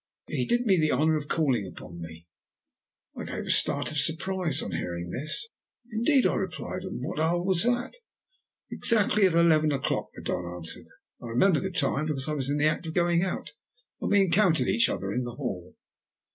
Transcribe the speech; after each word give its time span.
"He 0.29 0.47
did 0.47 0.65
me 0.65 0.79
the 0.79 0.91
honour 0.93 1.15
of 1.15 1.27
calling 1.27 1.67
upon 1.67 2.01
me." 2.01 2.25
I 3.15 3.23
gave 3.23 3.45
a 3.45 3.51
start 3.51 3.91
of 3.91 3.99
surprise 3.99 4.63
on 4.63 4.71
hearing 4.71 5.11
this. 5.11 5.47
"Indeed," 5.91 6.25
I 6.25 6.33
replied. 6.33 6.81
"And 6.81 6.95
at 6.95 7.07
what 7.07 7.19
hour 7.19 7.39
was 7.43 7.61
that?" 7.65 7.97
"Exactly 8.71 9.27
at 9.27 9.33
eleven 9.35 9.71
o'clock," 9.71 10.07
the 10.13 10.23
Don 10.23 10.43
answered. 10.55 10.87
"I 11.21 11.27
remember 11.27 11.59
the 11.59 11.69
time 11.69 12.07
because 12.07 12.27
I 12.27 12.33
was 12.33 12.49
in 12.49 12.57
the 12.57 12.65
act 12.65 12.87
of 12.87 12.95
going 12.95 13.21
out, 13.21 13.53
and 14.01 14.09
we 14.09 14.21
encountered 14.21 14.67
each 14.67 14.89
other 14.89 15.13
in 15.13 15.23
the 15.23 15.35
hall." 15.35 15.75